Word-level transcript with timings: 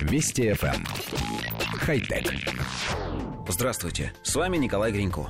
Вести 0.00 0.50
FM. 0.50 0.74
Эм. 0.74 0.84
Хай-тек. 1.78 2.32
Здравствуйте, 3.48 4.12
с 4.22 4.34
вами 4.34 4.56
Николай 4.56 4.92
Гринько. 4.92 5.28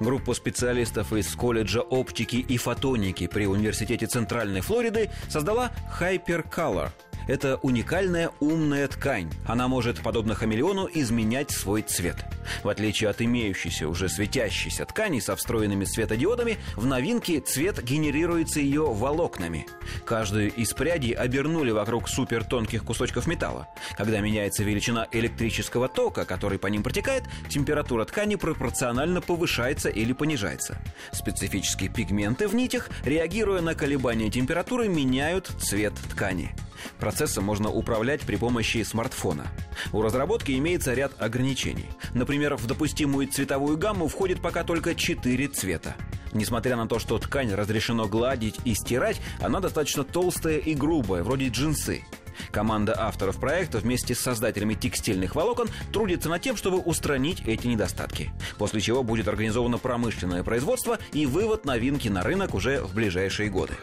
Группа 0.00 0.34
специалистов 0.34 1.12
из 1.12 1.34
колледжа 1.34 1.80
оптики 1.80 2.36
и 2.36 2.56
фотоники 2.56 3.26
при 3.26 3.46
Университете 3.46 4.06
Центральной 4.06 4.60
Флориды 4.60 5.10
создала 5.28 5.72
Hypercolor– 6.00 6.90
это 7.32 7.56
уникальная 7.62 8.30
умная 8.40 8.86
ткань. 8.88 9.32
Она 9.46 9.66
может, 9.66 10.02
подобно 10.02 10.34
хамелеону, 10.34 10.86
изменять 10.92 11.50
свой 11.50 11.80
цвет. 11.80 12.16
В 12.62 12.68
отличие 12.68 13.08
от 13.08 13.22
имеющейся 13.22 13.88
уже 13.88 14.10
светящейся 14.10 14.84
ткани 14.84 15.18
со 15.18 15.34
встроенными 15.34 15.86
светодиодами, 15.86 16.58
в 16.76 16.84
новинке 16.84 17.40
цвет 17.40 17.82
генерируется 17.82 18.60
ее 18.60 18.84
волокнами. 18.84 19.66
Каждую 20.04 20.52
из 20.52 20.74
прядей 20.74 21.12
обернули 21.12 21.70
вокруг 21.70 22.10
супертонких 22.10 22.84
кусочков 22.84 23.26
металла. 23.26 23.66
Когда 23.96 24.20
меняется 24.20 24.62
величина 24.62 25.08
электрического 25.10 25.88
тока, 25.88 26.26
который 26.26 26.58
по 26.58 26.66
ним 26.66 26.82
протекает, 26.82 27.24
температура 27.48 28.04
ткани 28.04 28.34
пропорционально 28.34 29.22
повышается 29.22 29.88
или 29.88 30.12
понижается. 30.12 30.76
Специфические 31.12 31.88
пигменты 31.88 32.46
в 32.46 32.54
нитях, 32.54 32.90
реагируя 33.04 33.62
на 33.62 33.74
колебания 33.74 34.30
температуры, 34.30 34.88
меняют 34.88 35.46
цвет 35.58 35.94
ткани. 36.10 36.54
Процессом 36.98 37.44
можно 37.44 37.70
управлять 37.70 38.22
при 38.22 38.36
помощи 38.36 38.82
смартфона. 38.82 39.46
У 39.92 40.02
разработки 40.02 40.52
имеется 40.52 40.94
ряд 40.94 41.12
ограничений. 41.20 41.88
Например, 42.14 42.56
в 42.56 42.66
допустимую 42.66 43.28
цветовую 43.28 43.76
гамму 43.76 44.08
входит 44.08 44.40
пока 44.40 44.64
только 44.64 44.94
4 44.94 45.48
цвета. 45.48 45.94
Несмотря 46.32 46.76
на 46.76 46.86
то, 46.86 46.98
что 46.98 47.18
ткань 47.18 47.52
разрешено 47.54 48.08
гладить 48.08 48.56
и 48.64 48.74
стирать, 48.74 49.20
она 49.40 49.60
достаточно 49.60 50.02
толстая 50.02 50.58
и 50.58 50.74
грубая, 50.74 51.22
вроде 51.22 51.48
джинсы. 51.48 52.04
Команда 52.50 52.94
авторов 52.98 53.38
проекта 53.38 53.78
вместе 53.78 54.14
с 54.14 54.20
создателями 54.20 54.74
текстильных 54.74 55.34
волокон 55.34 55.68
трудится 55.92 56.28
над 56.28 56.42
тем, 56.42 56.56
чтобы 56.56 56.78
устранить 56.78 57.42
эти 57.46 57.66
недостатки. 57.66 58.30
После 58.58 58.80
чего 58.80 59.02
будет 59.02 59.28
организовано 59.28 59.78
промышленное 59.78 60.42
производство 60.42 60.98
и 61.12 61.26
вывод 61.26 61.64
новинки 61.64 62.08
на 62.08 62.22
рынок 62.22 62.54
уже 62.54 62.80
в 62.80 62.94
ближайшие 62.94 63.50
годы. 63.50 63.74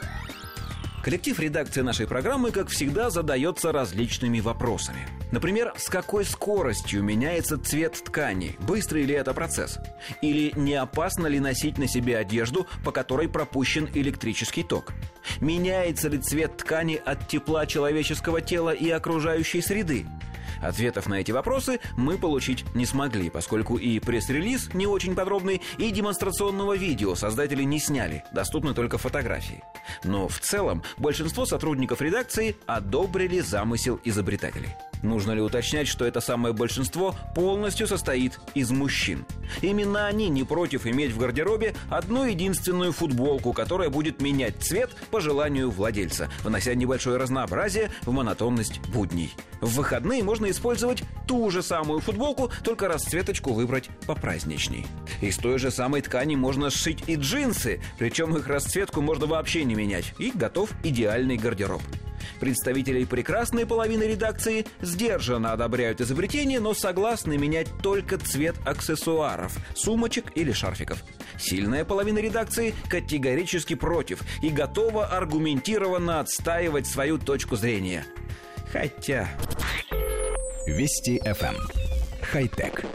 Коллектив 1.09 1.39
редакции 1.39 1.81
нашей 1.81 2.05
программы, 2.05 2.51
как 2.51 2.69
всегда, 2.69 3.09
задается 3.09 3.71
различными 3.71 4.41
вопросами. 4.41 5.07
Например, 5.31 5.73
с 5.75 5.89
какой 5.89 6.23
скоростью 6.23 7.01
меняется 7.01 7.57
цвет 7.57 7.99
ткани? 8.05 8.55
Быстрый 8.59 9.05
ли 9.05 9.15
это 9.15 9.33
процесс? 9.33 9.79
Или 10.21 10.53
не 10.55 10.75
опасно 10.75 11.25
ли 11.25 11.39
носить 11.39 11.79
на 11.79 11.87
себе 11.87 12.15
одежду, 12.15 12.67
по 12.85 12.91
которой 12.91 13.27
пропущен 13.27 13.89
электрический 13.95 14.61
ток? 14.61 14.93
Меняется 15.41 16.09
ли 16.09 16.19
цвет 16.19 16.57
ткани 16.57 17.01
от 17.03 17.27
тепла 17.27 17.65
человеческого 17.65 18.39
тела 18.39 18.69
и 18.69 18.91
окружающей 18.91 19.61
среды? 19.61 20.05
Ответов 20.61 21.07
на 21.07 21.15
эти 21.15 21.31
вопросы 21.31 21.79
мы 21.97 22.17
получить 22.17 22.65
не 22.75 22.85
смогли, 22.85 23.29
поскольку 23.29 23.77
и 23.77 23.99
пресс-релиз 23.99 24.73
не 24.73 24.87
очень 24.87 25.15
подробный, 25.15 25.61
и 25.77 25.91
демонстрационного 25.91 26.75
видео 26.75 27.15
создатели 27.15 27.63
не 27.63 27.79
сняли, 27.79 28.23
доступны 28.31 28.73
только 28.73 28.97
фотографии. 28.97 29.63
Но 30.03 30.27
в 30.27 30.39
целом 30.39 30.83
большинство 30.97 31.45
сотрудников 31.45 32.01
редакции 32.01 32.55
одобрили 32.65 33.39
замысел 33.39 33.99
изобретателей. 34.03 34.75
Нужно 35.01 35.31
ли 35.31 35.41
уточнять, 35.41 35.87
что 35.87 36.05
это 36.05 36.19
самое 36.19 36.53
большинство 36.53 37.15
полностью 37.33 37.87
состоит 37.87 38.39
из 38.53 38.71
мужчин? 38.71 39.25
Именно 39.61 40.07
они 40.07 40.29
не 40.29 40.43
против 40.43 40.85
иметь 40.85 41.11
в 41.11 41.19
гардеробе 41.19 41.73
одну 41.89 42.25
единственную 42.25 42.91
футболку, 42.91 43.53
которая 43.53 43.89
будет 43.89 44.21
менять 44.21 44.57
цвет 44.61 44.91
по 45.09 45.21
желанию 45.21 45.69
владельца, 45.71 46.29
внося 46.43 46.73
небольшое 46.75 47.17
разнообразие 47.17 47.91
в 48.03 48.11
монотонность 48.11 48.79
будней. 48.87 49.33
В 49.61 49.75
выходные 49.75 50.23
можно 50.23 50.49
использовать 50.49 51.03
ту 51.27 51.49
же 51.49 51.63
самую 51.63 51.99
футболку, 51.99 52.51
только 52.63 52.87
расцветочку 52.87 53.53
выбрать 53.53 53.89
попраздничней. 54.05 54.85
Из 55.21 55.37
той 55.37 55.59
же 55.59 55.71
самой 55.71 56.01
ткани 56.01 56.35
можно 56.35 56.69
сшить 56.69 57.03
и 57.07 57.15
джинсы, 57.15 57.81
причем 57.97 58.35
их 58.35 58.47
расцветку 58.47 59.01
можно 59.01 59.25
вообще 59.25 59.63
не 59.63 59.75
менять, 59.75 60.13
и 60.19 60.31
готов 60.31 60.71
идеальный 60.83 61.37
гардероб. 61.37 61.81
Представителей 62.39 63.05
прекрасной 63.05 63.65
половины 63.65 64.03
редакции 64.03 64.65
сдержанно 64.81 65.53
одобряют 65.53 66.01
изобретение, 66.01 66.59
но 66.59 66.73
согласны 66.73 67.37
менять 67.37 67.67
только 67.81 68.17
цвет 68.17 68.55
аксессуаров, 68.65 69.57
сумочек 69.75 70.25
или 70.35 70.51
шарфиков. 70.51 71.03
Сильная 71.37 71.85
половина 71.85 72.19
редакции 72.19 72.73
категорически 72.89 73.75
против 73.75 74.21
и 74.41 74.49
готова 74.49 75.07
аргументированно 75.07 76.19
отстаивать 76.19 76.87
свою 76.87 77.17
точку 77.17 77.55
зрения. 77.55 78.05
Хотя... 78.71 79.29
Вести 80.67 81.19
FM. 81.25 81.55
Эм. 81.55 81.89
Хай-тек. 82.21 82.85